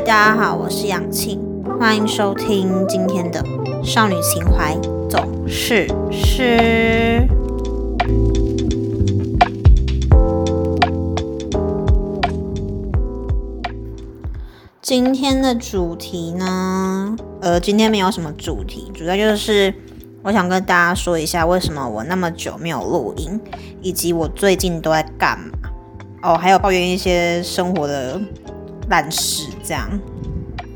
[0.00, 1.40] 大家好，我是杨庆，
[1.78, 3.44] 欢迎收听今天的
[3.82, 4.74] 少女情怀
[5.10, 7.26] 总是诗。
[14.80, 17.16] 今天的主题呢？
[17.40, 19.74] 呃，今天没有什么主题，主要就是
[20.22, 23.38] 我想跟大家说一下，为什么我那么久没有录音，
[23.82, 25.58] 以及我最近都在干嘛。
[26.20, 28.20] 哦，还有抱怨一些生活的
[28.88, 29.88] 烂事，这样。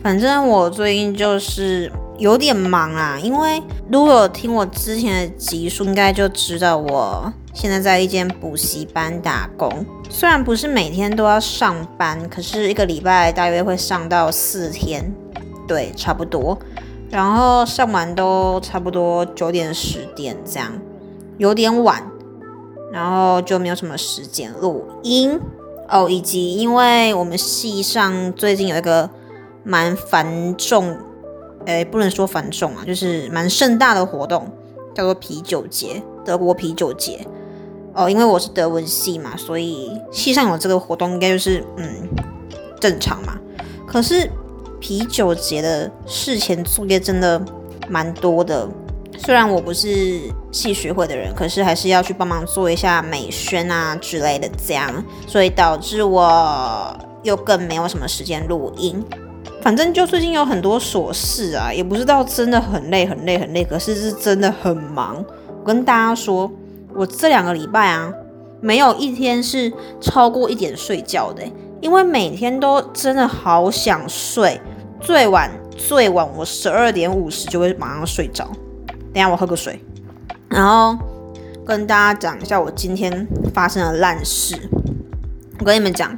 [0.02, 9.86] 反正我最近就是有点忙啊，因为如果有听我之前的集数，应该就知道我现在在一间补习班打工。
[10.10, 15.14] 虽然不是每天都要上班，可是一个礼拜大约会上到四天，
[15.66, 16.58] 对，差不多。
[17.10, 20.72] 然后上完都差不多九点十点这样，
[21.38, 22.02] 有点晚。
[22.92, 25.40] 然后就没有什么时间录音
[25.92, 29.10] 哦，以及因为我们系上最近有一个
[29.62, 30.96] 蛮繁重，
[31.66, 34.50] 诶，不能说繁重啊，就是蛮盛大的活动，
[34.94, 37.26] 叫做啤酒节，德国啤酒节。
[37.92, 42.08] 哦，因为我是德文系嘛，所以系上有这个活动，应该就是嗯
[42.80, 43.38] 正常嘛。
[43.86, 44.30] 可是
[44.80, 47.38] 啤酒节的事前作业真的
[47.86, 48.66] 蛮多的。
[49.24, 50.20] 虽然我不是
[50.50, 54.92] 系学会的人，可是还是要去帮忙做一下美宣啊之类的，这样，
[55.28, 56.92] 所以导致我
[57.22, 59.00] 又更没有什么时间录音。
[59.62, 65.24] 反正就最近有很多琐事啊，也不知道真的很累很累很累，可是是真的很忙。
[65.46, 66.50] 我跟大家说，
[66.92, 68.12] 我这两个礼拜啊，
[68.60, 71.44] 没有一天是超过一点睡觉的，
[71.80, 74.60] 因为每天都真的好想睡，
[75.00, 78.50] 最晚最晚我十二点五十就会马上睡着。
[79.12, 79.78] 等下我喝个水，
[80.48, 80.96] 然后
[81.66, 84.56] 跟大家讲一下我今天发生的烂事。
[85.58, 86.16] 我跟你们讲，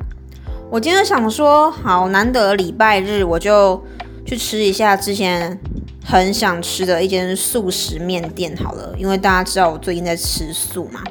[0.70, 3.82] 我今天想说，好难得礼拜日，我就
[4.24, 5.58] 去吃一下之前
[6.04, 8.94] 很想吃的一间素食面店好了。
[8.96, 11.02] 因为大家知道我最近在吃素嘛。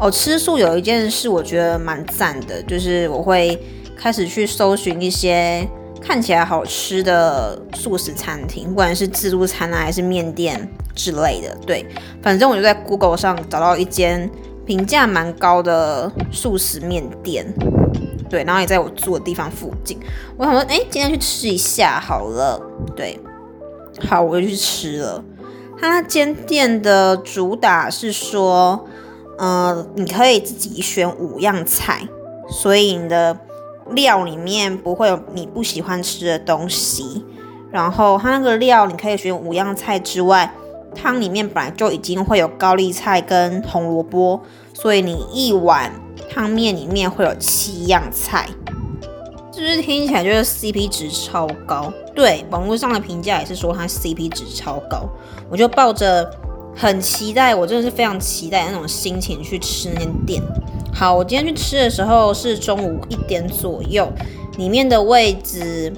[0.00, 3.58] 哦，吃素有一件事我觉得蛮赞的，就是我会
[3.96, 5.66] 开始去搜寻一些
[6.04, 10.68] 看起来好吃的素食餐厅，不管是自助餐啊，还是面店。
[10.96, 11.84] 之类的，对，
[12.22, 14.30] 反正我就在 Google 上找到一间
[14.64, 17.44] 评价蛮高的素食面店，
[18.30, 19.98] 对，然后也在我住的地方附近。
[20.36, 22.62] 我想说，哎，今天去吃一下好了，
[22.94, 23.18] 对，
[24.08, 25.24] 好，我就去吃了。
[25.80, 28.86] 他那间店的主打是说，
[29.36, 32.06] 呃，你可以自己选五样菜，
[32.48, 33.36] 所以你的
[33.90, 37.24] 料里面不会有你不喜欢吃的东西。
[37.70, 40.52] 然后它那个料，你可以选五样菜之外。
[40.94, 44.40] 汤里面本来就已经会有高丽菜跟红萝卜，
[44.72, 45.90] 所以你一碗
[46.30, 48.48] 汤面里面会有七样菜，
[49.52, 51.92] 是不是听起来就是 CP 值超高？
[52.14, 55.08] 对，网络上的评价也是说它 CP 值超高，
[55.50, 56.30] 我就抱着
[56.76, 60.40] 很期待，我真的是非常期待那种心情去吃那间店。
[60.94, 64.08] 好，我今天去吃的时候是中午一点左右，
[64.56, 65.92] 里面的位置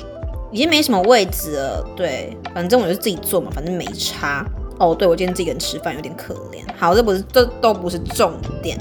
[0.51, 4.45] 已经没什么位置了，对，反正我就自己做嘛，反正没差。
[4.79, 6.61] 哦，对，我今天自己人吃饭有点可怜。
[6.79, 8.79] 好，这不是，这都不是重点。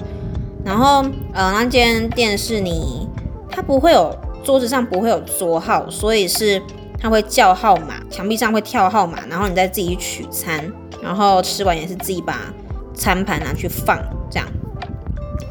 [0.63, 3.07] 然后，呃，那间店是你，
[3.49, 6.61] 它不会有桌子上不会有桌号，所以是
[6.97, 10.69] 它会叫号码，墙壁上会跳号码，然后你再自己取餐，
[11.01, 12.53] 然后吃完也是自己把
[12.93, 13.97] 餐盘拿去放，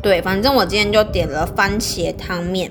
[0.04, 2.70] 对，反正我今天就点了番茄汤面，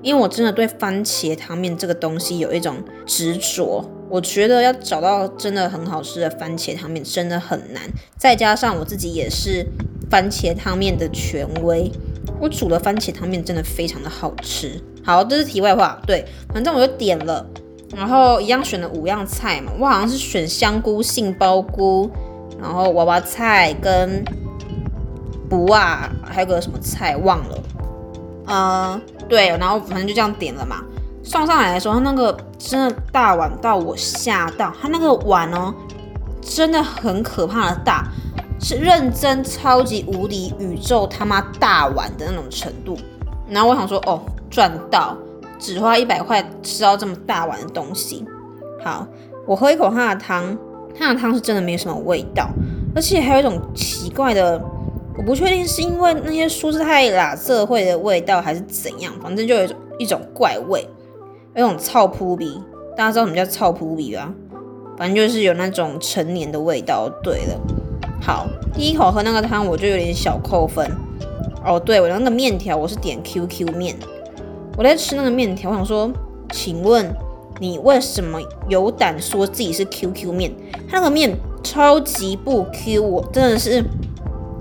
[0.00, 3.84] 因为我真的对番茄汤面这个东西有一种执着。
[4.08, 7.82] 我觉得要找到真的很好吃的番茄汤面真的很难，
[8.16, 9.66] 再加上我自己也是
[10.10, 11.92] 番茄汤面的权威，
[12.40, 14.80] 我煮的番茄汤面真的非常的好吃。
[15.04, 16.24] 好，这是题外话，对，
[16.54, 17.44] 反正我就点了，
[17.94, 22.10] 然后一样选了五样菜嘛，我好像是选香菇、杏鲍菇，
[22.58, 24.24] 然后娃娃菜跟
[25.48, 27.58] 不啊，还有个什么菜忘了，
[28.46, 30.82] 嗯，对，然后反正就这样点了嘛。
[31.22, 35.74] 送上来的时候，他那个真的大碗到我吓到，他那个碗哦，
[36.40, 38.06] 真的很可怕的大，
[38.60, 42.96] 是认真超级无敌宇宙他妈大碗的那种程度。
[43.48, 45.16] 然后我想说，哦，赚到，
[45.58, 48.24] 只花一百块吃到这么大碗的东西。
[48.84, 49.04] 好，
[49.46, 50.56] 我喝一口他的汤，
[50.96, 52.48] 他的汤是真的没什么味道，
[52.94, 54.62] 而且还有一种奇怪的，
[55.18, 60.86] 我不确定是因为那些蔬菜啦色会的味道，还是怎样，反正就有一种一种怪味。
[61.54, 62.60] 有种臭扑鼻，
[62.94, 64.30] 大家知道什么叫臭扑鼻吧？
[64.98, 67.08] 反正就是有那种陈年的味道。
[67.22, 67.58] 对了，
[68.20, 70.86] 好，第一口喝那个汤，我就有点小扣分。
[71.64, 73.96] 哦，对，我那个面条我是点 QQ 面，
[74.76, 76.12] 我在吃那个面条，我想说，
[76.52, 77.10] 请问
[77.58, 80.52] 你为什么有胆说自己是 QQ 面？
[80.86, 83.82] 它那个面超级不 Q，我真的是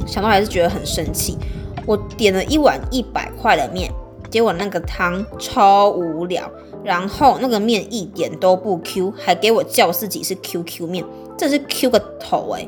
[0.05, 1.37] 想到还是觉得很生气。
[1.85, 3.91] 我点了一碗一百块的面，
[4.29, 6.49] 结果那个汤超无聊，
[6.83, 11.05] 然后那个面一点都不 Q，还给我叫自己是 QQ 面，
[11.37, 12.67] 这是 Q 个头诶。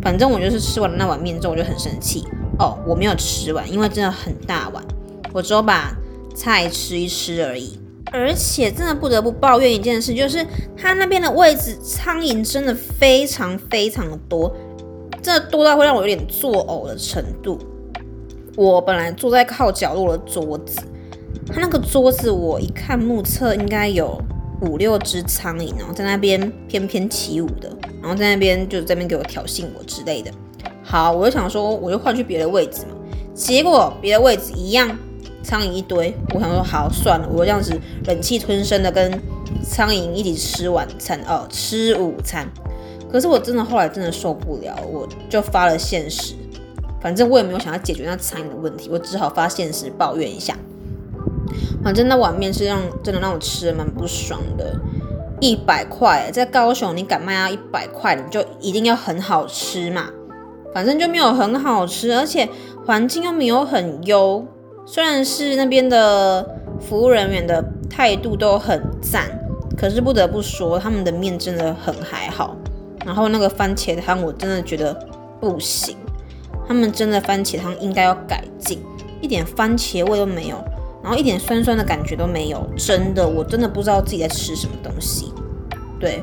[0.00, 2.24] 反正我就是吃完那碗面之后，我就很生气
[2.58, 2.78] 哦。
[2.86, 4.84] 我没有吃完，因为真的很大碗，
[5.32, 5.92] 我只有把
[6.36, 7.76] 菜吃一吃而已。
[8.10, 10.46] 而且真的不得不抱怨一件事，就是
[10.76, 14.50] 他那边的位置苍蝇真的非常非常的多，
[15.28, 17.58] 真的多到会让我有点作呕的程度。
[18.56, 20.80] 我本来坐在靠角落的桌子，
[21.52, 24.18] 他那个桌子我一看目测应该有
[24.62, 27.70] 五六只苍蝇然后，在那边翩翩起舞的，
[28.00, 30.30] 然后在那边就在那边给我挑衅我之类的。
[30.82, 32.96] 好，我就想说我就换去别的位置嘛，
[33.34, 34.96] 结果别的位置一样。
[35.42, 39.10] 苍蝇一堆，我想说好算了，我就这样子忍气吞声的跟
[39.62, 42.46] 苍蝇一起吃晚餐哦，吃午餐。
[43.10, 46.34] 可是我真的后来真的受不了，我就发了现实。
[47.00, 50.56] 反正我也没有想要解决那餐饮的问题，我只好发现实抱怨一下。
[51.82, 54.78] 反正那碗面是让真的让我吃的蛮不爽的，
[55.40, 60.06] 一百块在高雄你敢卖到一百块，你就一定要很好吃嘛。
[60.74, 62.48] 反正就没有很好吃，而且
[62.84, 64.44] 环境又没有很优。
[64.84, 66.44] 虽然是那边的
[66.80, 69.30] 服务人员的态度都很赞，
[69.76, 72.56] 可是不得不说他们的面真的很还好。
[73.08, 74.92] 然后那个番茄汤我真的觉得
[75.40, 75.96] 不行，
[76.68, 78.80] 他们真的番茄汤应该要改进，
[79.22, 80.62] 一点番茄味都没有，
[81.02, 85.32] 然后一点酸酸的感觉都没有，真的我真的不知道自己在吃什么东西。
[85.98, 86.22] 对，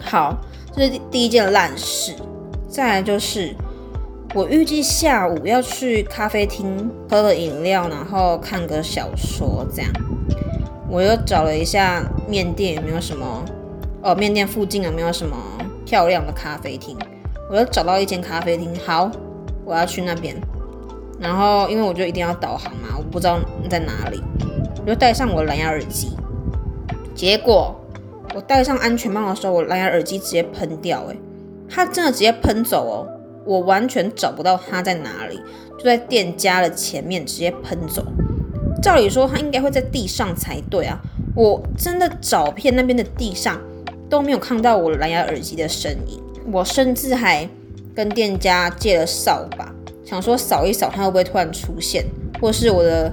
[0.00, 0.36] 好，
[0.74, 2.12] 这是第一件烂事，
[2.68, 3.54] 再来就是。
[4.34, 9.92] 我预计下午要去咖啡厅喝个饮料，然后看个小说，这样。
[10.88, 13.44] 我又找了一下面店有没有什么，
[14.00, 15.36] 哦，面店附近有没有什么
[15.92, 16.96] 漂亮的咖啡厅？
[17.50, 19.10] 我又找到一间咖啡厅，好，
[19.62, 20.34] 我要去那边。
[21.20, 24.22] 然后因为我就一定要导航嘛，我不知道在哪里，
[24.80, 26.16] 我就戴上我的蓝牙耳机。
[27.14, 27.78] 结果
[28.34, 31.20] 我戴上安全帽的时候，我蓝牙耳机直接喷掉，诶，
[31.68, 33.06] 它真的直接喷走哦。
[33.44, 35.38] 我完全找不到它在哪里，
[35.76, 38.02] 就在店家的前面直接喷走。
[38.82, 40.98] 照理说它应该会在地上才对啊，
[41.36, 43.60] 我真的找遍那边的地上
[44.12, 46.22] 都没有看到我蓝牙耳机的身影。
[46.52, 47.48] 我甚至还
[47.94, 49.74] 跟店家借了扫把，
[50.04, 52.04] 想说扫一扫它会不会突然出现，
[52.38, 53.10] 或是我的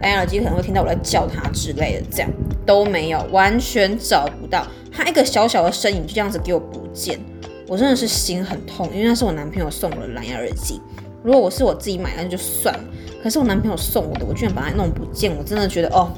[0.00, 2.30] 蓝牙耳机可能会听到我在叫它之类的，这样
[2.64, 7.20] 都没有，完全找不到它一个小小的身影，就这样子给我不见。
[7.68, 10.80] 我真的是心很痛，因为那是我男朋友送我的蓝牙耳机。
[11.22, 12.84] 如果我是我自己买，那就算了。
[13.22, 16.10] 可是我男朋友送我的，我居然把它弄不见，我真的觉得哦，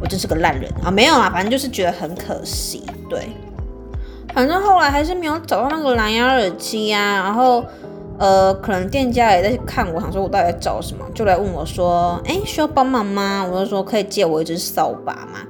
[0.00, 0.90] 我真是个烂人啊！
[0.90, 2.84] 没有啦，反正就是觉得很可惜。
[3.08, 3.28] 对，
[4.34, 7.22] 反正后来还是没有找到那个蓝牙耳机呀。
[7.24, 7.64] 然后
[8.18, 15.40] 呃，可能店家也在看我，想说我到底在找什么，就来问我说：“哎，需要帮忙吗？”我就说：“可以借我一支扫把嘛。”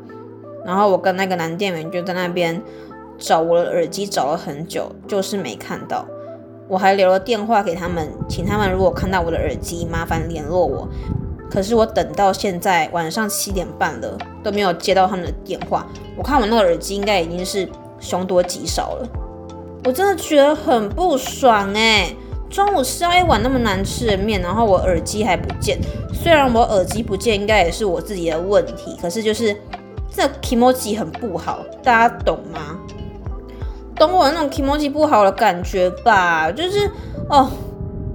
[0.65, 2.63] 然后我跟那个男店员就在那边。
[3.21, 6.07] 找我的耳机找了很久，就是没看到。
[6.69, 10.89] 我还留了电话给他们，请他们如果看到我的耳机，麻烦联络我。
[11.51, 15.87] 可是我等到现在晚上七点半了，都没有接到他们的电话。
[16.17, 19.09] 我看我那个耳机应该已经是凶多吉少了。
[19.85, 22.15] 我真的觉得很不爽哎！
[22.51, 25.79] 中午吃到一碗那么难吃的面，然后我耳机还不见。
[26.13, 29.57] 虽然我耳机不见应该也是我自己的问题，可是就是
[30.11, 32.79] 这 emoji 很不好，大家懂吗？
[33.95, 36.91] 懂我那种 emoji 不好的感觉吧，就是
[37.29, 37.51] 哦，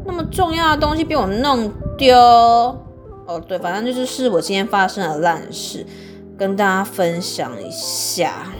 [0.05, 2.15] 那么重要的东西被我弄丢，
[3.25, 5.85] 哦对，反正就是是我今天发生的烂事，
[6.37, 8.51] 跟大家分享一下。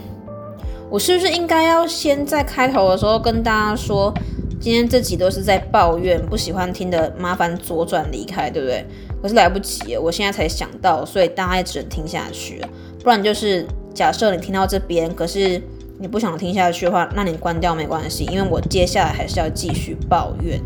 [0.89, 4.13] 我是不是应该要先在开头的时候跟大家说，
[4.60, 8.86] 今天这集都是在抱怨，不喜欢听的麻烦左转离开，对不对？
[9.22, 12.62] 可是来不及，我现在才想到，所以大家也只能听下去。
[13.03, 15.62] 不然就是假设你听到这边，可是。
[16.00, 20.60] 你不想听下去的话，那你关掉没关系，因为我接下来还是要继续抱怨。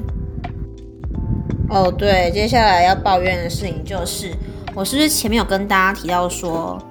[1.69, 4.31] 哦，对，接下来要抱怨的事情就是，
[4.73, 6.81] 我是不是前面有跟大家提到说，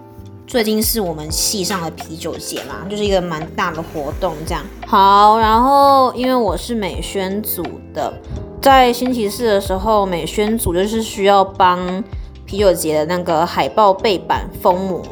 [0.46, 4.62] 最近是我们系上的啤酒节嘛，就是一个蛮大的活动这样。
[4.86, 7.62] 好，然后因为我是美宣组
[7.94, 8.12] 的，
[8.60, 12.04] 在星期四的时候，美宣组就是需要帮
[12.44, 15.02] 啤酒节的那个海报背板封膜。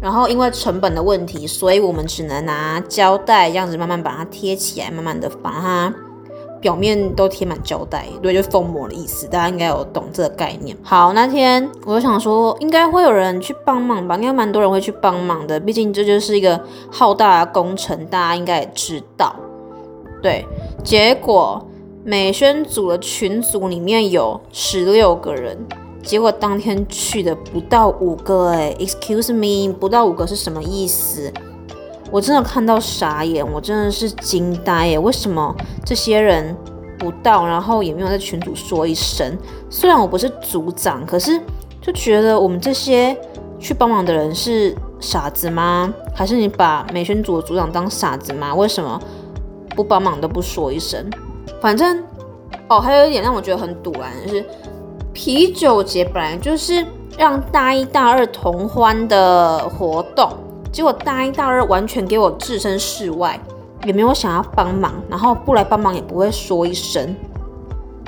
[0.00, 5.94] 然后因为成本的问题，所以我们只能拿胶带这样子慢慢把它贴起来，慢慢的把它
[6.64, 10.74] 表面都贴满胶带，对，就封膜的意思，大家应该有懂这个概念。
[10.82, 16.58] 好，那天我就想说，应该会有人去帮忙吧，应该蛮多人会去帮忙的，毕竟这就是一个
[16.90, 19.36] 浩大的工程，大家应该也知道。
[20.22, 20.46] 对，
[20.82, 21.62] 结果
[22.02, 25.58] 美宣组的群组里面有十六个人，
[26.02, 31.30] 结果当天去的不到五个，哎，Excuse me，不到五个是什么意思？
[32.14, 34.96] 我真的看到傻眼，我真的是惊呆耶！
[34.96, 35.52] 为什么
[35.84, 36.56] 这些人
[36.96, 39.36] 不到，然后也没有在群组说一声？
[39.68, 41.40] 虽然我不是组长，可是
[41.80, 43.16] 就觉得我们这些
[43.58, 45.92] 去帮忙的人是傻子吗？
[46.14, 48.54] 还是你把美宣组的组长当傻子吗？
[48.54, 48.96] 为什么
[49.70, 51.10] 不帮忙都不说一声？
[51.60, 52.00] 反正
[52.68, 54.46] 哦，还有一点让我觉得很堵然的是，
[55.12, 56.86] 啤酒节本来就是
[57.18, 60.30] 让大一、大二同欢的活动。
[60.74, 63.40] 结果大一、大二完全给我置身事外，
[63.84, 67.14] 也没有想要帮忙，然后不来帮忙也不会说一声。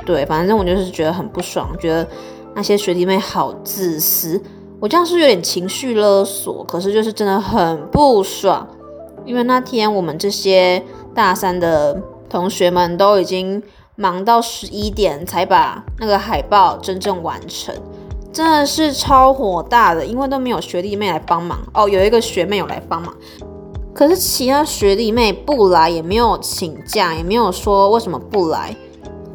[0.04, 2.04] 对，反正我就是觉得很不爽，觉得
[2.56, 4.42] 那些学弟妹好自私。
[4.80, 8.66] 我这样是有点情绪勒索，可是就是真的很不爽，
[9.25, 10.82] 因为那天我们这些
[11.14, 11.96] 大三的
[12.28, 13.62] 同学们都已经
[13.94, 17.73] 忙到十一点才把那个海报真正完成。
[18.37, 21.88] 真的是超火大的，因为都没有学弟妹来帮忙哦。
[21.88, 23.11] 有一个学妹有来帮忙，
[23.95, 28.76] 可是其他学弟妹不来，也没有请假，也没有说为什么不来。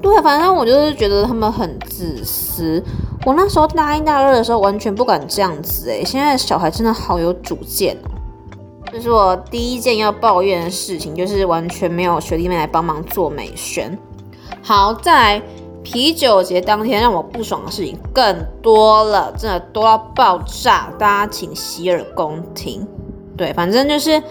[0.03, 2.79] 对，反正我就是觉得他们很自私。
[3.25, 8.11] 我那时候大一、大二的时候完全不敢这样子诶，现在小孩真的好有主见哦。
[8.93, 13.97] 这是我第一件要抱怨的事情，就是完全没有学弟妹来帮忙做美宣。
[14.61, 15.41] 好，再来。
[15.83, 22.87] 啤酒节当天让我不爽的事情更多了，真的多到爆炸，大家请洗耳恭听。
[23.35, 24.21] 对，反正就是，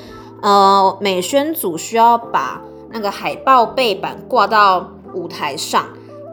[0.42, 5.86] 呃，美宣组需要把那个海报背板挂到舞台上，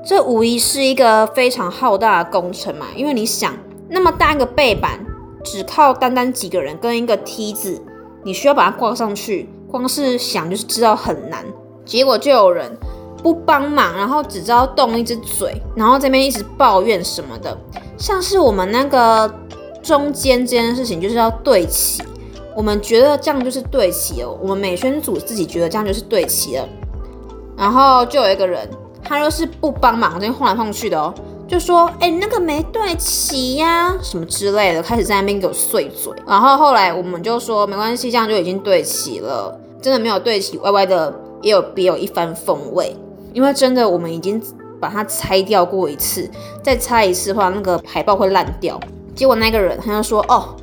[0.06, 2.86] 这无疑是一个非常浩大的工程嘛。
[2.96, 3.54] 因为你想，
[3.90, 5.04] 那么大一个背板，
[5.44, 7.82] 只靠单单几个人跟一个梯子，
[8.24, 11.44] 你需要把它挂上去，光是想就是知道很难。
[11.84, 12.78] 结果就有人。
[13.24, 17.58] 不帮忙，然后只知道动一只嘴，然后这边一直抱怨什么的，
[17.98, 19.32] 像是我们那个
[19.82, 22.04] 中间这件事情就是要对齐，
[22.56, 26.68] 我们觉得这样就是对齐哦，我们美宣组自己觉得这样就是对齐了，
[27.58, 28.70] 然后就有一个人，
[29.04, 31.14] 他又是不帮忙，这边晃来晃去的哦，
[31.48, 42.96] 就说哎那个没对齐呀，什么之类的，开始在那边给我碎嘴，然后后来我们就说没关系，这样就已经对齐了，真的没有对齐，歪歪的也有别有一番风味。
[43.34, 44.42] 因为真的，我们已经
[44.80, 46.30] 把它拆掉过一次，
[46.64, 48.80] 再拆一次的话，那个海报会烂掉。
[49.16, 50.56] 结果那个人他就说：“哦，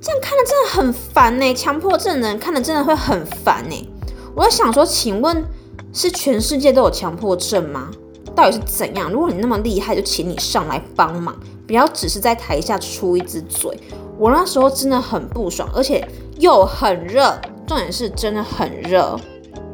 [0.00, 3.88] 这样看的真的很烦呢，强迫症的人看的真的会很烦呢。”
[4.34, 5.44] 我在想说，请问
[5.92, 7.90] 是全世界都有强迫症吗？
[8.34, 9.10] 到底是怎样？
[9.10, 13.78] 如果你那么厉害，就请你上来帮忙，不要只是在台下出一只嘴。
[14.18, 16.02] 我那时候真的很不爽，而且
[16.38, 19.18] 又很热，重点是真的很热。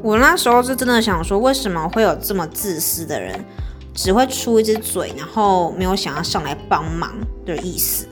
[0.00, 3.44] 我那时候是真的想说，为什么会有这么自私的人，
[3.92, 7.12] 只会出一只嘴，然后没有想要上来帮忙
[7.44, 8.06] 的意思。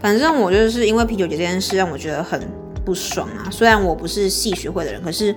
[0.00, 2.40] 反正我就是因为啤酒节这件事让我觉得很
[2.84, 3.50] 不爽啊。
[3.50, 5.34] 虽然我不是系学会的人，可是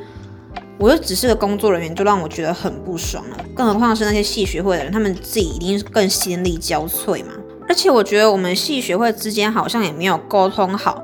[0.77, 3.37] 我又只是个工作人员，就让我觉得很不爽了。
[3.53, 7.33] 更何况是那些系学会的人，他们自己一定是更心力交瘁嘛。
[7.67, 11.03] 而且我觉得我们系学会之间好像也没有沟通好，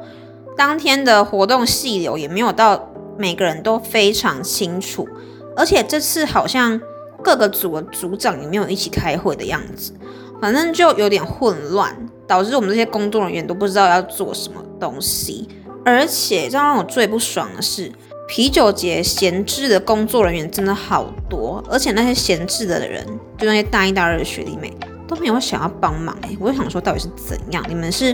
[0.55, 2.93] 当天的活动细流也没有到。
[3.17, 5.07] 每个人都非常清楚，
[5.55, 6.79] 而且这次好像
[7.23, 9.93] 各个组的组长也没有一起开会的样子，
[10.41, 11.95] 反正就有点混乱，
[12.27, 15.47] 导致我们这些工作人员都不知道要做什么东西。
[15.83, 17.89] 而且，这让我最不爽的是，
[18.27, 23.05] 啤酒节闲置的工作人员真的好多，而且那些闲置的人，
[23.37, 24.69] 就那些大一、大二的学弟妹
[25.07, 26.13] 都没有想要帮忙。
[26.23, 27.63] 哎，我就想说，到底是怎样？
[27.69, 28.13] 你们是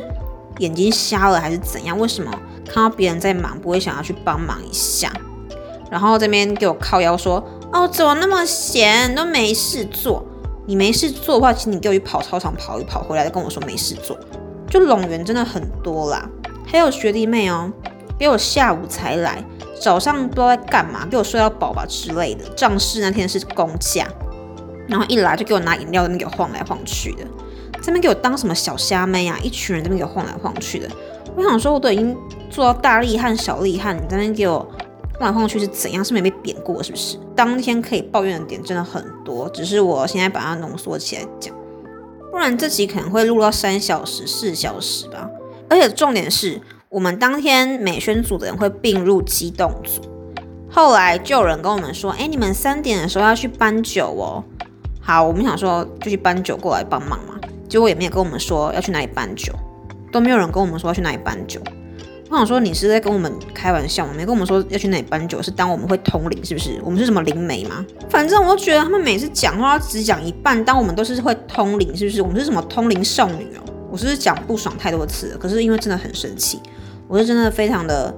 [0.59, 1.97] 眼睛瞎了还是怎样？
[1.97, 2.31] 为什么？
[2.65, 5.11] 看到别人在忙，不会想要去帮忙一下，
[5.91, 10.25] 然后这边给我靠腰说：“哦，怎么那么闲，都没事做？
[10.65, 14.17] 你没事做的话，请你给我去跑操场跑一跑，回来跟我说没事做。”
[14.69, 16.27] 就拢员真的很多啦，
[16.65, 17.71] 还有学弟妹哦，
[18.17, 19.43] 给我下午才来，
[19.79, 22.45] 早上不知道在干嘛，给我睡到饱吧之类的。
[22.55, 24.07] 仗势那天是公假，
[24.87, 27.23] 然后一来就给我拿饮料在，那边给我晃来晃去的，
[27.83, 29.37] 这边给我当什么小虾妹啊？
[29.43, 30.89] 一群人这边给我晃来晃去的。
[31.35, 32.15] 我想说，我都已经
[32.49, 34.65] 做到大厉害、小厉害，你在那边给我
[35.19, 36.03] 晃来晃去是怎样？
[36.03, 37.17] 是没被贬过是不是？
[37.35, 41.53] 当天可以抱怨的点真的很多，只是我现在把它浓缩起来讲，
[42.31, 45.29] 不然这集可能会录到三小时、四小时吧。
[45.69, 50.01] 而且重点是我们当天美宣组的人会并入机动组，
[50.69, 54.43] 后来就有人跟我们说，哎，你们三点的时候要去搬酒哦。
[55.01, 57.35] 好，我们想说就去搬酒过来帮忙嘛，
[57.67, 59.53] 结果也没有跟我们说要去哪里搬酒，
[60.11, 61.59] 都没有人跟我们说要去哪里搬酒。
[62.29, 64.13] 我想说你是在跟我们开玩笑吗？
[64.15, 66.79] 没跟我们说要去哪里搬酒，是当我们会通灵是不是？
[66.83, 67.85] 我们是什么灵媒吗？
[68.09, 72.23] 反正我都觉得他们每次讲话只讲一半，当我们都是会通灵是不是？
[72.23, 73.61] 我们是什么通灵少女哦？
[73.91, 76.59] 我是讲不爽太多次，可是因为真的很生气，
[77.07, 78.11] 我是真的非常的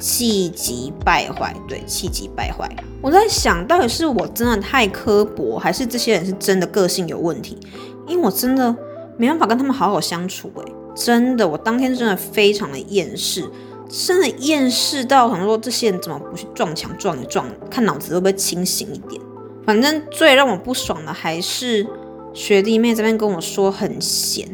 [0.00, 2.66] 气急败坏，对，气急败坏。
[3.02, 7.58] 我在想到底是我真的太刻薄，还是这些人是真的个性有问题？
[8.06, 8.74] 因为我真的
[9.18, 13.44] 没办法跟他们好好相处，诶，真的，我当天真的非常的厌世，
[13.88, 19.20] 真的厌世到想说这些人怎么不去撞墙撞一撞，看脑子会不会清醒一点？
[19.66, 21.86] 反正最让我不爽的还是
[22.32, 24.48] 学弟妹这边跟我说很闲。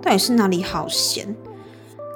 [0.00, 1.34] 到底是哪里好闲？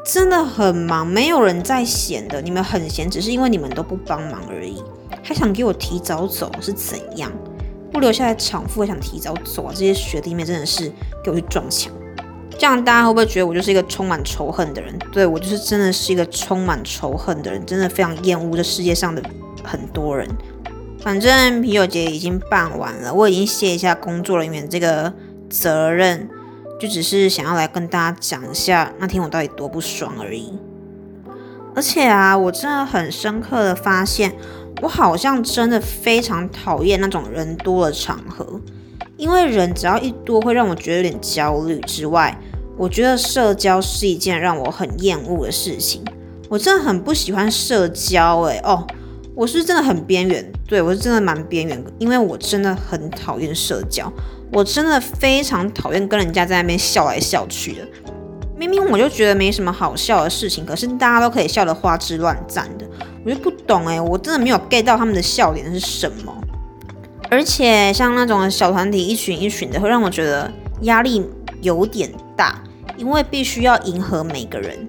[0.05, 2.41] 真的很忙，没有人在闲的。
[2.43, 4.83] 你们很闲，只是因为你们都不帮忙而已。
[5.23, 7.33] 还想给我提早走是怎样？
[7.99, 9.73] 不留下来场副，还想提早走啊？
[9.75, 10.89] 这些学弟妹真的是
[11.25, 11.93] 给我去撞墙。
[12.57, 14.97] 这样大家会不会觉得我就是一个充满仇恨的人？
[15.13, 19.21] 对我就是真的是一个充满仇恨的人，真的非常厌恶这世界上的
[19.65, 20.29] 很多人。
[21.01, 25.13] 反正啤酒节已经办完了，我已经卸一下工作人员这个
[25.51, 26.29] 责任。
[26.81, 30.57] 就只是想要来跟大家讲一下那天我到底多不爽而已。
[31.75, 34.33] 而且啊，我真的很深刻的发现，
[34.81, 38.61] 我好像真的非常讨厌那种人多的场合，
[39.17, 41.81] 因为人只要一多，会让我觉得有点焦虑。
[41.81, 42.39] 之外，
[42.77, 46.05] 我觉得社交是一件让我很厌恶的事情。
[46.49, 48.87] 我真的很不喜欢社交，诶，哦，
[49.35, 54.11] 我是真的很边缘，对我是真的蛮边缘，因为我真的很讨厌社交。
[54.51, 57.87] 我真的非常讨厌跟人家在那边笑来笑去的，
[58.57, 62.87] 明明我就觉得没什么好笑的事情，可是大家都可以笑得花枝乱颤的，
[63.29, 66.35] 我就不懂哎，我真的没有 get 到他们的笑点是什么。
[67.31, 70.51] 而且像那种小团体一群一群的，会让我觉得
[70.83, 71.23] 压力
[71.61, 72.63] 有点大，
[72.97, 74.87] 因为必须要迎合每个人。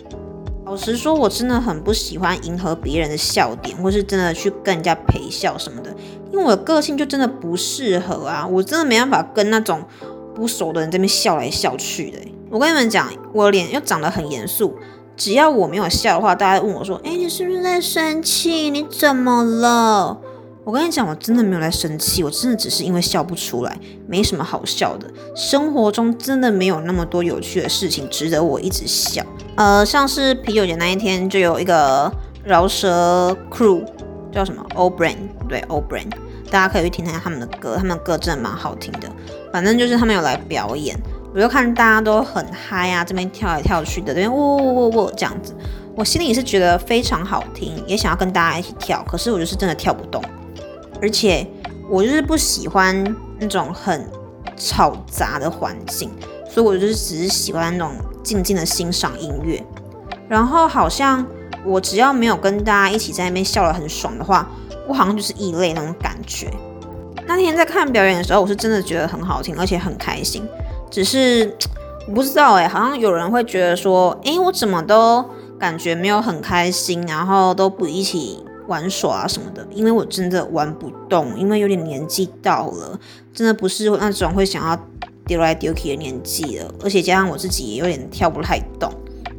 [0.65, 5.93] 老实说，我真的很不喜欢迎合别人的笑点，或是真的去跟人家陪笑什么的。
[6.31, 9.83] 因为我的个性就真的不适合啊，我真的没办法跟那种
[10.33, 12.19] 不熟的人这边笑来笑去的。
[12.49, 14.75] 我跟你们讲，我脸又长得很严肃，
[15.19, 18.69] 只要我没有笑的话，大家问我说：“哎，你是不是在生气？
[18.69, 20.17] 你怎么了？”
[20.63, 23.77] 我跟你讲，我真的没有在生气，我真的只是因为笑不出来，
[24.07, 25.05] 没什么好笑的。
[25.35, 29.21] 生活中真的没有那么多有趣的事情值得我一直笑。
[29.55, 32.09] 呃，像是啤酒节那一天，就有一个
[32.43, 33.83] 饶舌 crew。
[34.31, 35.15] 叫什么 O Brain，
[35.47, 36.05] 对 O Brain，
[36.51, 39.09] 大家可以去听听他们的歌，他们的歌真的蛮好听的。
[39.51, 40.95] 反正就是他们有来表演，
[41.33, 45.55] 我就看大家都很嗨啊，这边跳来跳去的，这边喔喔喔喔这样子，
[45.95, 50.23] 我心里是觉得非常好听，也想要跟大家一起跳，可是我就是真的跳不动，
[51.01, 51.45] 而且
[51.89, 53.03] 我就是不喜欢
[53.39, 54.05] 那种很
[54.55, 56.09] 吵杂的环境，
[56.49, 59.63] 所以我就是只是喜欢那种静静的欣赏音乐，
[60.27, 61.25] 然后好像。
[61.65, 64.49] 我只要没有跟大家一起在那边笑得很爽的话，
[64.87, 66.49] 我好像就是异类那种感觉。
[67.27, 70.41] 那天在看表演的时候，我是真的觉得很好听，而且很开心。
[70.89, 71.55] 只是
[72.07, 75.23] 我不知道哎，好像有人会觉得说，哎，我怎么都
[75.59, 79.67] 感觉没有很开心，然后都不一起玩耍啊什么的。
[79.71, 82.99] 因为我真的玩不动，因为有点年纪到了，
[83.33, 84.79] 真的不是那种会想要
[85.25, 88.91] 丢来丢去的年纪了，而且加上我自己也有点跳不太动。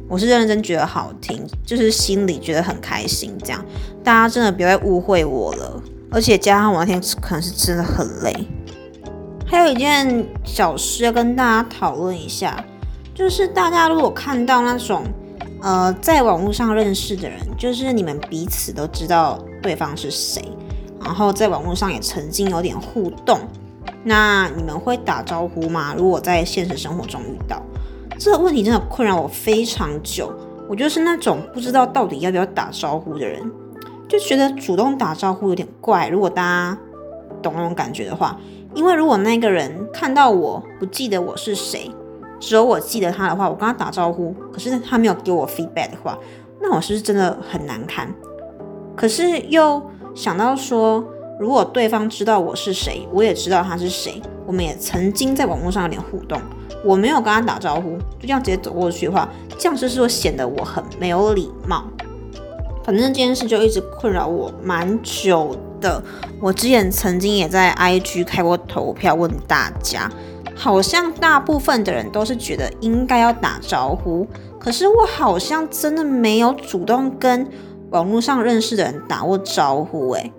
[0.07, 3.63] 我是认真觉得好听，就是心里觉得很开心，这样
[4.03, 5.81] 大家真的不要再误会我了。
[6.09, 8.35] 而且加上我那天可能是真的很累。
[9.51, 12.63] 还有一件小事要跟大家讨论一下，
[13.13, 15.03] 就是大家如果看到那种
[15.61, 20.41] 呃在网络上认识的人，就是你们彼此都知道对方是谁，
[21.03, 23.41] 然后在网络上也曾经有点互动，
[24.05, 25.93] 那你们会打招呼吗？
[25.97, 27.61] 如果在现实生活中遇到？
[28.17, 30.33] 这个问题真的困扰我非常久。
[30.69, 33.51] 我就是那种不知道到底要不要打招呼的人，
[34.07, 36.07] 就觉得主动打招呼有点怪。
[36.07, 36.77] 如果大家
[37.41, 38.39] 懂那种感觉的话，
[38.73, 41.91] 因为如果那个人看到我不记得我是谁，
[42.39, 46.17] 只有我记得他的话，我跟他打招呼，可是他没有给我 feedback 的话，
[46.61, 48.13] 那我是不是真的很难堪？
[48.95, 49.81] 可是又
[50.15, 51.03] 想到说，
[51.39, 56.39] 如果对方知道我是谁，我也知道他是谁，我们也曾经在网络上有点互动。
[56.83, 61.83] 我没有跟他打招呼，就这样直接走过去的话，这样是说显得我很没有礼貌。
[62.83, 66.03] 反正这件事就一直困扰我蛮久的。
[66.39, 70.11] 我之前曾经也在 IG 开过投票，问大家，
[70.55, 74.27] 好像大部分的人都是觉得应该要打招呼，
[74.59, 77.47] 可是我好像真的没有主动跟
[77.91, 80.11] 网络上认识的人打过招呼。
[80.13, 80.31] 诶，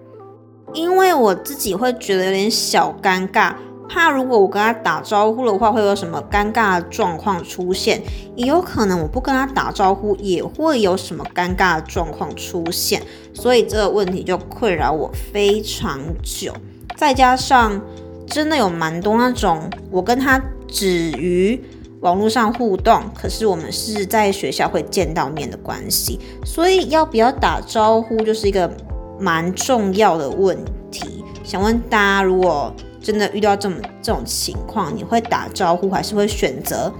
[0.72, 3.55] 因为我自己会觉得有点小尴尬，
[3.92, 8.00] 怕如果我跟他打招呼的话，会有什么尴尬的状况出现，
[8.35, 13.02] 也有可能我不跟他打招呼，也会有什么尴尬的状况出现，
[13.35, 16.55] 所以这个问题就困扰我非常久。
[16.96, 17.78] 再加上
[18.26, 21.61] 真的有蛮多那种我跟他止于
[22.00, 28.74] 网络上互动，可是我们是在学校会见到面的关系，所以要不要打招呼就是一个
[29.20, 30.57] 蛮重要的问
[30.90, 31.22] 题。
[31.44, 36.92] 想问大家，如果真的遇到这么这种情况，你会打招呼还是会选择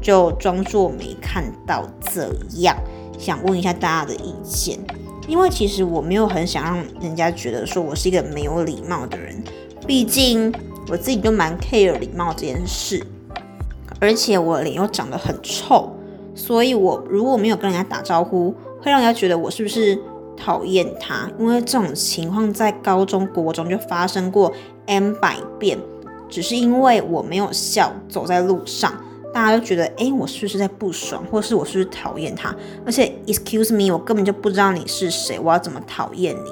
[0.00, 2.76] 就装作没看到这样？
[3.18, 4.78] 想问一下大家的意见。
[5.28, 9.40] 因为其实我没有很想让人家觉得说我是一个没有礼貌的人，
[9.86, 10.52] 毕竟
[10.88, 13.06] 我自己就蛮 care 礼貌这件事，
[14.00, 15.94] 而且我脸又长得很臭，
[16.34, 19.96] 所以我如果没有跟人家打招呼，会让人家觉得我是不是
[20.42, 21.30] 讨厌他？
[21.38, 24.52] 因为这种情况在高中国中就发生过
[24.86, 25.78] n 百遍，
[26.28, 28.92] 只是因为我没有笑，走在路上。
[29.32, 32.52] 大家都觉得，哎，我是不是在不爽，或是我是不是讨厌他？
[32.84, 36.50] 而且，excuse me，我根本就不知道你是谁，我要怎么讨厌你？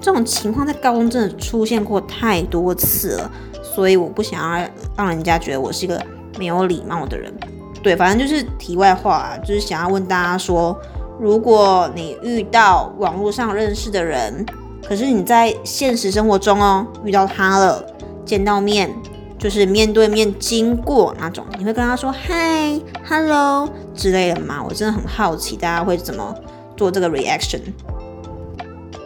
[0.00, 3.30] 这种情况在高中真的出现过太多次了，
[3.62, 6.00] 所以我不想要让人家觉得我是一个
[6.38, 7.34] 没有礼貌的人。
[7.82, 10.78] 对，反正就是题外话，就是想要问大家说，
[11.20, 14.46] 如果你遇到网络上认识的人，
[14.88, 17.84] 可是你在现实生活中哦遇到他了，
[18.24, 18.90] 见到面。
[19.38, 22.78] 就是面对面经过那种，你会跟他说嗨
[23.08, 24.62] ，hello 之类的吗？
[24.62, 26.34] 我真的很好奇大家会怎么
[26.76, 27.60] 做这个 reaction。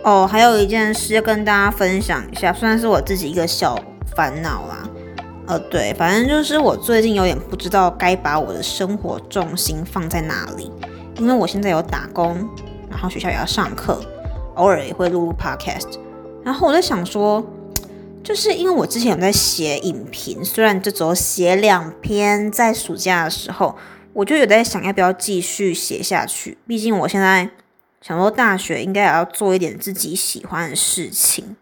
[0.03, 3.79] 哦，还有一件事要跟大家分享一下，算是我自己一个小
[4.17, 4.89] 烦恼啦。
[5.47, 10.69] 呃，对，反正就是我最近有点不知道该把我的生活重心放在哪里，
[11.17, 12.49] 因为我现在有打工，
[12.91, 14.01] 然后学校也要上课，
[14.55, 15.99] 偶尔也会录录 podcast，
[16.43, 17.45] 然后我在想说。
[18.25, 23.77] 就是因为我之前有在写影评，虽然这周写两篇，在暑假的时候，
[24.15, 26.57] 我就有在想要不要继续写下去。
[26.67, 27.51] 毕竟我现在
[28.01, 31.55] 想说大学应该也要做一点自己喜欢的事情。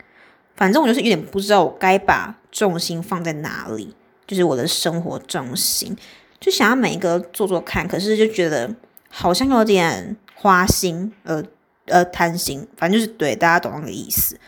[0.54, 5.96] 反正我就是有点不知道我该把重心放在哪里，就是我的生活重心，
[6.38, 8.72] 就想要每一个做做看，可是就觉得
[9.14, 11.42] 好像有点花心，呃
[11.84, 14.38] 呃贪心，反正就是对大家懂那个意思。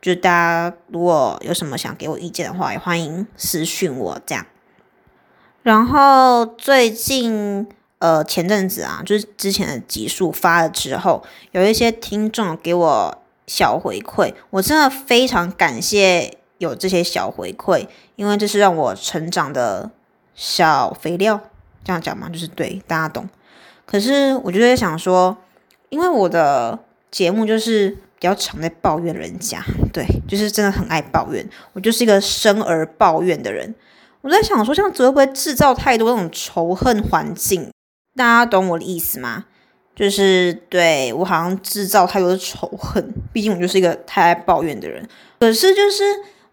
[0.00, 4.46] 就大家如果有什么想给我意见的话，也欢迎私讯我这样。
[5.62, 19.90] 然后最近呃前阵子啊，就是之前的集数发了之后，有一些听众给我小回馈，我真的非常感谢有这些小回馈，因为这是让我成长的
[20.34, 21.40] 小肥料。
[21.84, 23.28] 这样讲嘛，就是对大家懂。
[23.86, 25.36] 可是我就在想说，
[25.88, 26.78] 因为我的
[27.10, 27.96] 节目就是。
[28.22, 29.60] 比较常在抱怨人家，
[29.92, 31.44] 对，就是真的很爱抱怨。
[31.72, 33.74] 我就是一个生而抱怨的人。
[34.20, 37.68] 我在想说，这样子会不会制造太多那种仇恨环境？
[38.14, 39.46] 大家懂我的意思吗？
[39.96, 43.12] 就是对我好像制造太多的仇恨。
[43.32, 45.04] 毕竟我就是一个太爱抱怨的人。
[45.40, 46.04] 可是就是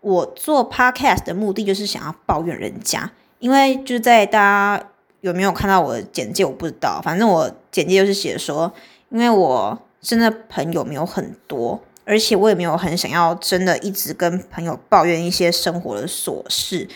[0.02, 4.84] 我做 podcast 的目的就是想要抱怨人家，因为就是在大家
[5.21, 7.01] 有没有看到我的简介，我不知道。
[7.03, 8.71] 反正我简介就是写说，
[9.10, 9.79] 因为我。
[10.01, 16.88] 真的朋友没有很多，而且我也没有很想要真的一直跟朋友抱怨一些生活的琐事。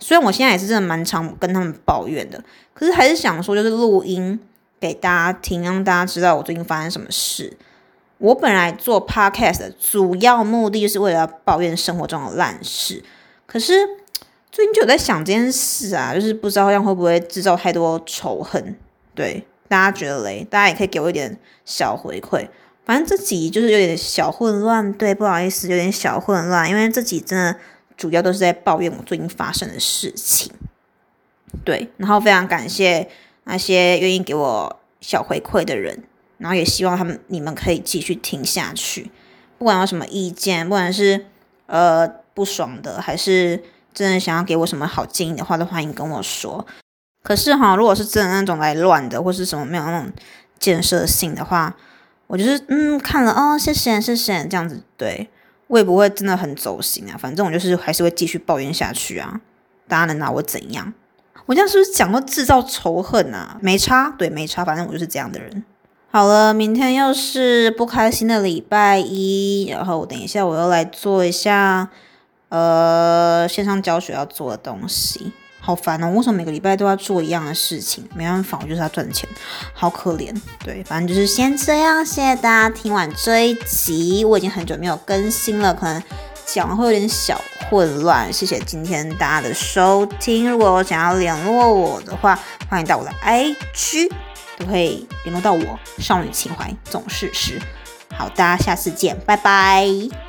[0.00, 2.42] 虽然我现在也是真的蛮常跟他们抱怨的，
[2.74, 4.40] 可是还是想说，就是录音
[4.80, 7.56] 给大家听，让大家知道我最近发生什么事。
[8.18, 13.04] 我本来做 podcast 的主要目的就是为了抱怨生活中的烂事，
[13.46, 13.72] 可是
[14.58, 18.76] 最近就有在想这件事啊，就是不知道这样会不会制造太多仇恨，
[19.14, 19.46] 对。
[19.68, 20.44] 大家觉得嘞？
[20.50, 22.48] 大家也可以给我一点小回馈。
[22.84, 27.54] 反正这集就是有点小混乱，对，不好意思，有点小混乱，因为这集真的
[27.96, 30.50] 主要都是在抱怨我最近发生的事情。
[31.64, 33.08] 对，然后非常感谢
[33.44, 36.02] 那些愿意给我小回馈的人，
[36.38, 39.12] 然后也希望他们你们可以继续听下去。
[39.56, 41.26] 不管有什么意见，不管是
[41.66, 43.62] 呃不爽的，还是
[43.94, 46.66] 真的想要给我什么好建议的话，都欢迎跟我说。
[47.22, 50.10] 可是哈，如果是真的那种来乱的，或是什么没有那种
[50.58, 51.74] 建设性的话，
[52.26, 55.28] 我就是嗯看了哦，谢谢谢谢这样子，对
[55.66, 57.16] 我也不会真的很走心啊。
[57.18, 59.40] 反正我就是还是会继续抱怨下去啊。
[59.88, 60.92] 大家能拿我怎样？
[61.46, 63.58] 我这样是不是讲到制造仇恨啊？
[63.62, 65.64] 没差，对没差，反正我就是这样的人。
[66.10, 71.90] 好了，明天又是不开心的礼拜一，然后等一下我又来做一下
[72.48, 75.32] 呃线上教学要做的东西。
[75.60, 76.10] 好烦哦！
[76.12, 78.08] 为什么每个礼拜都要做一样的事情？
[78.14, 79.28] 没办法，我就是要赚钱，
[79.74, 80.34] 好可怜。
[80.64, 82.02] 对，反正就是先这样。
[82.06, 86.02] 谢谢大家听完这一集，我已经很久没有更新了，可能
[86.46, 88.32] 讲会有点小混乱。
[88.32, 90.48] 谢谢今天大家的收听。
[90.48, 92.38] 如果想要联络我的话，
[92.70, 94.10] 欢迎到我的 IG，
[94.56, 95.78] 都可以联络到我。
[95.98, 97.60] 少女情怀总是诗。
[98.16, 100.27] 好，大家下次见，拜拜。